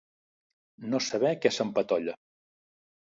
[0.93, 2.17] No saber què s'empatolla.